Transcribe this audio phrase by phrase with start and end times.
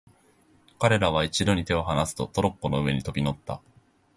[0.79, 3.61] 彼等は一度に手をはなすと、トロッコの上へ飛び乗った。